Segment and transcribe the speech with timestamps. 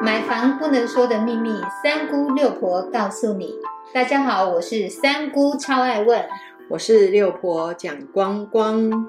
[0.00, 1.50] 买房不能说的秘密，
[1.82, 3.52] 三姑六婆告诉你。
[3.92, 6.24] 大家好，我是三姑，超爱问。
[6.70, 9.08] 我是六婆蒋光光。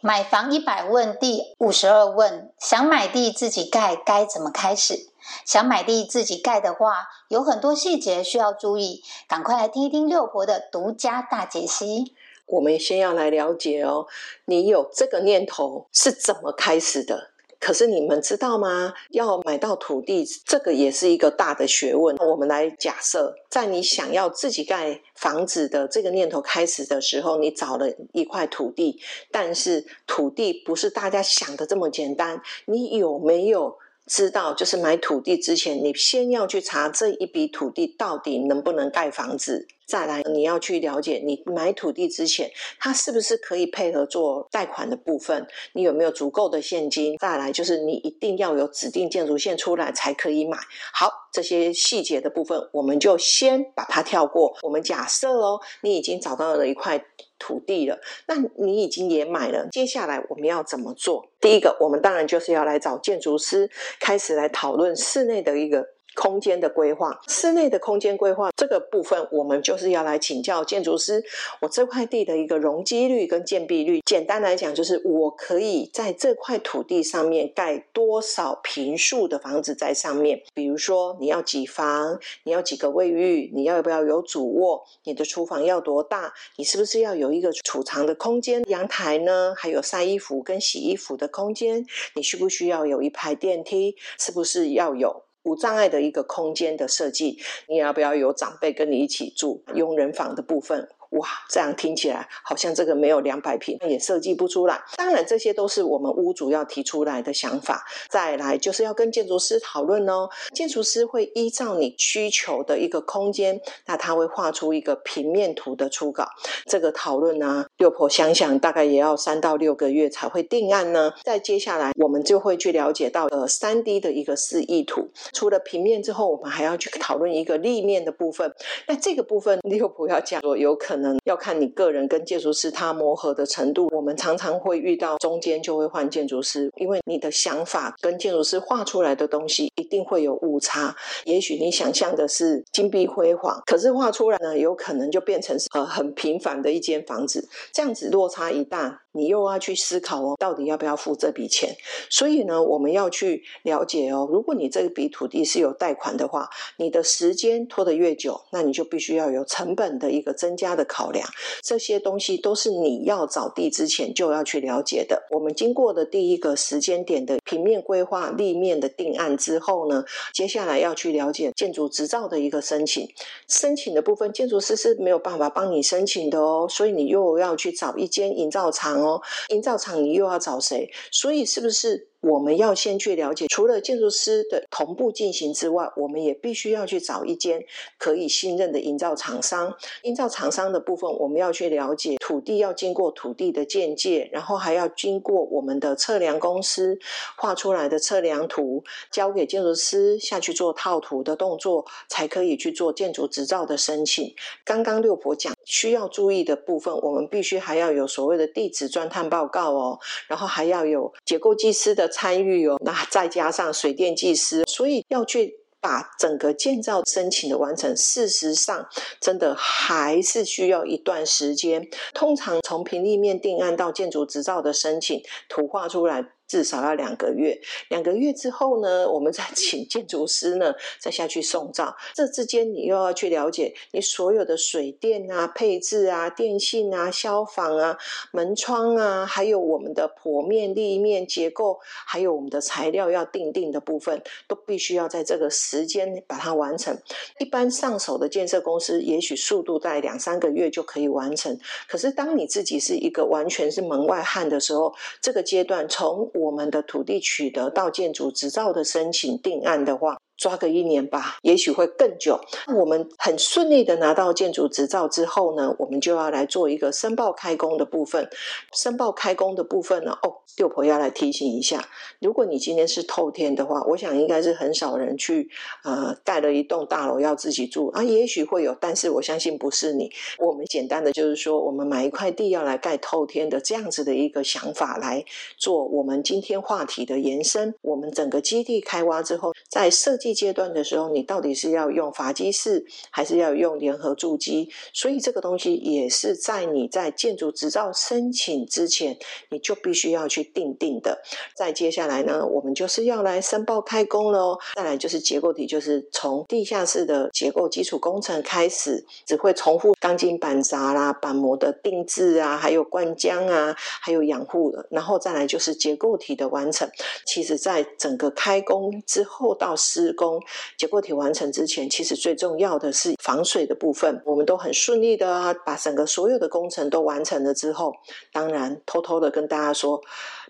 [0.00, 5.08] 买房一百问第五十二问：想买地自己盖，该怎么开始？
[5.44, 12.14] 想买地自己盖的话，有很多细节需要注意，赶快来听一听六婆的独家大解析。
[12.46, 14.06] 我们先要来了解哦，
[14.44, 17.30] 你有这个念头是怎么开始的？
[17.60, 18.94] 可是你们知道吗？
[19.10, 22.16] 要买到土地，这个也是一个大的学问。
[22.16, 29.00] 我们来假设，在你想要自己盖房子的这个念头开始的时候，你找了一块土地，
[29.30, 32.40] 但是土地不是大家想的这么简单。
[32.66, 39.66] 你有没有知道，就是买土地之前，你先要去查这一笔土地到底能不能盖房子？
[39.88, 45.46] 再来，你要去了解，你买土地之前，它是不是可以配合做贷款的部分？
[45.72, 47.16] 你有没有足够的现金？
[47.16, 50.58] 再来，就是你一定要有指定建筑线出来才可以买。
[50.92, 54.54] 好，这些细节的部分，我们就先把它跳过。
[54.62, 57.02] 我们假设哦，你已经找到了一块
[57.38, 59.66] 土地了，那你已经也买了。
[59.72, 61.26] 接下来我们要怎么做？
[61.40, 65.86] 第一个，我们当然就是要来找建筑师，开始来讨论室内的一个。
[66.18, 71.22] 空间的规划，室内的空间规划这个部分，我们就是要来请教建筑师。
[71.60, 80.42] 我这块地的一个容积率跟建蔽率，简单来讲，就是我可以在这块土地上面盖多少平数的房子在上面。
[80.52, 89.54] 比如说，你要几房，你要几个卫浴，你要不要有主卧，你的厨房要多大，你是不是要有一个储藏的空间，阳台呢？
[89.56, 93.94] 还有晒衣服跟洗衣服的空间，你需不需要有一排电梯？
[94.18, 95.27] 是不是要有？
[95.48, 99.62] 无障碍的一个空间的设计，你要不要有长辈跟你一起住？
[99.74, 100.86] 佣人房的部分。
[101.10, 104.78] 哇，这样听起来好像这个没有两百平也设计不出来。
[104.96, 107.82] 当然，这些都是我们屋主要提出来的想法。
[108.10, 110.28] 再来就是要跟建筑师讨论哦。
[110.52, 116.28] 建筑师会依照你需求的一个空间，那他会画出一个平面图的初稿。
[116.66, 121.14] 这个讨论呢，六婆想想大概也要三到六个月才会定案呢。
[121.24, 125.08] 再接下来，我们就会去了解到呃三 D 的一个示意图。
[125.32, 128.54] 除了平面之后，我们还要去讨论一个立面的部分。
[128.86, 130.97] 那这个部分六婆要讲说，有可能。
[130.98, 140.96] 可能要看你个人跟建筑师他磨合的程度，我们常常会遇到中间就会换建筑师，因为你的想法跟建筑师画出来的东西一定会有误差。
[141.24, 149.02] 也许你想象的是金碧辉煌，可是画出来呢，有可能就变成呃很平凡的一间房子，这样子落差一大。
[149.12, 151.76] 你又要去思考哦，到底要不要付这笔钱？
[152.10, 154.28] 所以呢，我们要去了解哦。
[154.30, 161.28] 如果你这笔土地是有贷款的话，你的时间拖得越久，那你就必须要有成本的一个增加的考量。
[161.62, 165.26] 这些东西都是你要找地之前就要去了解的。
[165.30, 170.04] 我们经过的第一个时间点的平面规划、立面的定案之后呢，
[170.34, 173.08] 接下来要去了解建筑执照的一个申请。
[173.48, 179.22] 申请的部分，建筑师是没有办法帮你申请的哦，所以你又要去找一间营造厂哦。
[179.48, 180.90] 营造厂你又要找谁？
[181.10, 182.07] 所以是不是？
[182.20, 187.64] 我们要先去了解，除了建筑师的同步进行之外，我们也必须要去找一间
[187.96, 189.72] 可以信任的营造厂商。
[190.02, 196.98] 营造厂商的部分，我们要去了解土地要经过土地的鉴界，然后还要经过我们的测量公司
[197.36, 204.34] 画出来的测量图，交给建筑师下去做套图的动作，才可以去做建筑执照的申请。
[204.64, 212.07] 刚刚六婆讲需要注意的部分，我们必须还要有所谓的地质钻探报告哦，然后还要有结构技师的。
[212.08, 218.88] 参与哦，那再加上水电技师，所以要去把整个建造申请的完成，事实上
[219.20, 221.88] 真的还是需要一段时间。
[222.12, 226.32] 通常从平立面定案到建筑执照的申请，图画出来。
[226.48, 227.60] 至少要两个月，
[227.90, 231.94] 两个月之后呢，我们再 请建筑师呢，再下去送照。
[232.14, 237.98] 这之间你又要去了解你所有的水电啊、配置啊、电信啊、消防啊、
[238.32, 246.98] 门窗啊，还有我们的剖面、立面结构，还有我们的材料要定定的部分，都必须要在这个时间把它完成。
[247.38, 251.58] 一般上手的建设公司，也许速度在两三个月就可以完成。
[251.86, 262.40] 可是当你自己是一个完全是门外汉的时候，这个阶段从我们的土地取得到建筑执照的申请定案的话，抓个一年吧，也许会更久。
[262.78, 268.30] 我们很顺利的拿到建筑执照之后呢，我们就要来做一个申报开工的部分。
[268.72, 271.84] 申报开工的部分呢，哦，六婆要来提醒一下，
[272.20, 275.50] 如果你今天是透天的话，我想应该是很少人去
[275.82, 280.08] 呃盖了一栋大楼要自己住啊，也许会有，但是我相信不是你。
[280.38, 285.24] 我们简单的就是说，我们买一块地要来盖透天的这样子的一个想法来
[285.56, 287.74] 做我们今天话题的延伸。
[287.82, 290.27] 我们整个基地开挖之后，在设计。
[290.34, 294.68] 阶段的时候，你到底是要用法基式，还是要用联合筑基？
[294.92, 299.16] 所以这个东西也是在你在建筑执照申请之前，
[299.50, 301.20] 你就必须要去定定的。
[301.56, 304.58] 再接下来呢，我们就是要来申报开工喽。
[304.74, 314.86] 再来就是结构体，就是从地下室的结构基础工程开始，只会重复钢筋板砸啦、板模的定制啊，还有灌浆啊，还有养护的。
[314.90, 316.88] 然后再来就是结构体的完成。
[317.26, 320.42] 其实，在整个开工之后到施工
[320.76, 324.20] 结构体完成之前，其实最重要的是防水的部分。
[324.24, 327.94] 我们都很顺利的把整个所有的工程都完成了之后，
[328.32, 330.02] 当然偷偷的跟大家说，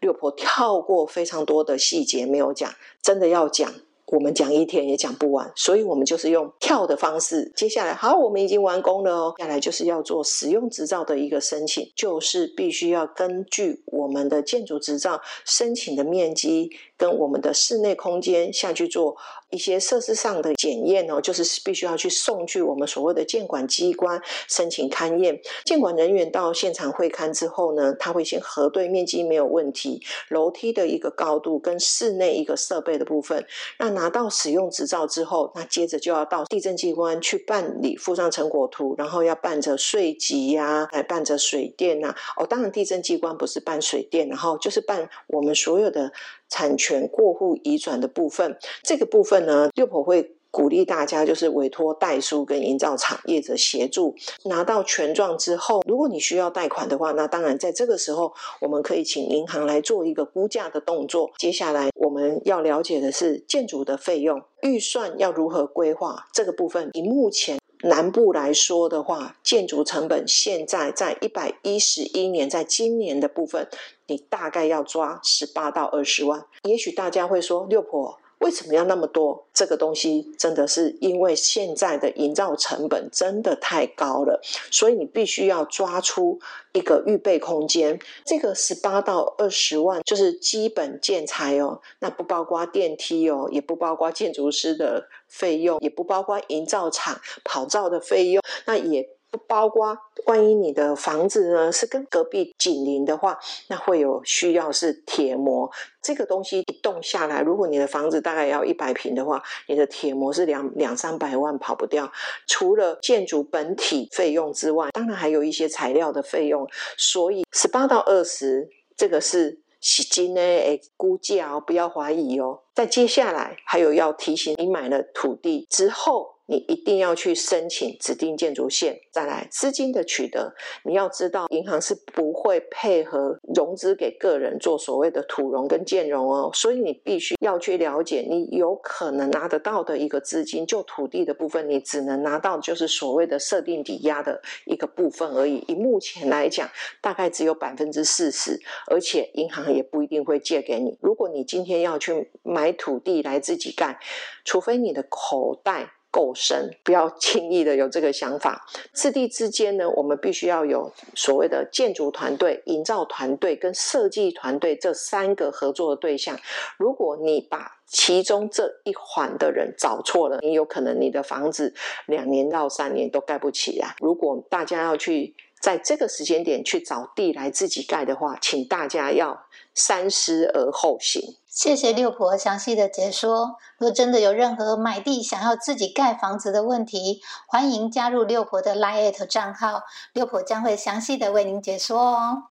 [0.00, 2.72] 六婆跳过非常多的细节没有讲，
[3.02, 3.74] 真的要讲。
[4.12, 7.50] 我们讲一天也讲不完，所以我们就是用跳的方式。
[7.56, 9.34] 接下来，好，我们已经完工了哦。
[9.36, 19.16] 接下来就是要做使用执照的一个申请，就是必须要根据我们的建筑执照申请的面积跟我们的室内空间下去做
[19.50, 25.40] 一些设施上的检验哦，就是必须要去送去我们所谓的监管机关申请勘验。
[25.64, 33.46] 监管人员到现场会勘之后呢，他会先核对面积没有问题，楼梯的一个高度跟室内一个设备的部分，
[33.78, 42.14] 那拿到使用执照之后，那接着就要到地震机关去办理，附上成果图，然后要办着税籍呀，来办着水电呐。
[42.36, 46.12] 哦，当然地震机关不是办水电，然后就是办我们所有的
[46.48, 48.56] 产权权过户移转的部分。
[48.82, 50.32] 这个部分呢，六婆会。
[50.48, 54.14] 鼓励大家就是委托代书跟营造厂业者协助
[54.46, 61.30] 拿到权状之后，如果你需要贷款的话，那当然在这个时候我们可以请银行来做一个估价的动作。
[61.36, 66.88] 接下来我们要了解的是建筑的费用预算要如何规划这个部分。
[66.94, 73.68] 以目前南部来说的话，建筑成本现在在一百一十一年，在今年的部分，
[74.06, 76.44] 你大概要抓十八到二十万。
[76.62, 78.18] 也许大家会说六婆。
[78.38, 79.46] 为什么要那么多？
[79.52, 84.40] 这个东西真的是因为现在的营造成本真的太高了，
[84.70, 86.38] 所以你必须要抓出
[86.72, 87.98] 一个预备空间。
[88.24, 99.15] 这个十八到二十万就是基本建材哦，那不包括电梯哦，也不包括建筑师的费用，也不包括营造厂跑造的费用，那也。
[99.46, 99.96] 包括，
[100.26, 103.38] 万一你的房子呢是跟隔壁紧邻的话，
[103.68, 105.70] 那会有需要是铁膜。
[106.02, 112.10] 这个东西一动下来，如果你的房子大概要一百平的话，你的铁膜是两两三百万跑不掉。
[112.46, 116.68] 除了建筑本体费用之外，当然还有一些材料的费用。
[116.96, 122.60] 所以十八到二十，这个是洗金呢，诶，估价哦，不要怀疑哦。
[122.72, 126.35] 在接下来还有要提醒你，买了土地之后。
[126.46, 130.54] 你一定要去申请指定建筑线，再来资金的取得。
[130.84, 145.64] 你要知道，银行是不会配合融资给个人做所谓的土融跟建融哦，所以你必须要去了解，你有可能拿得到的一个资金，就土地的部分，你只能拿到就是所谓的设定抵押的一个部分而已。
[145.66, 146.70] 以目前来讲，
[147.00, 150.96] 大概只有百分之四十，而且银行也不一定会借给你。
[151.00, 153.98] 如果你今天要去买土地来自己盖，
[154.44, 155.90] 除非你的口袋。
[156.16, 158.66] 够深，不要轻易的有这个想法。
[158.94, 166.38] 四地之间呢，我们必须要有所谓的建筑团队、营造团队跟设计团队这三个合作的对象。
[166.78, 171.74] 如果你把其中这一环的人找错了，你有可能你的房子
[172.06, 173.94] 两年到三年都盖不起来。
[174.00, 181.20] 如果大家要去在这个时间点去找地来自己盖的话，请大家要三思而后行。
[181.56, 183.56] 谢谢六婆详细的解说。
[183.78, 192.42] 若真的有任何买地想要自己盖房子的问题，欢迎加入六婆的 Line 账号，六婆将会详细的为您解说哦。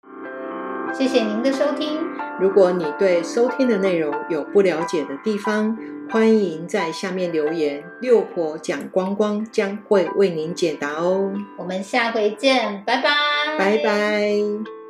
[0.97, 1.99] 谢谢您的收听。
[2.39, 5.77] 如果你对收听的内容有不了解的地方，
[6.09, 11.31] 欢迎在下面留言，六婆讲光光将会为您解答哦。
[11.59, 13.11] 我们下回见，拜拜，
[13.59, 14.84] 拜拜。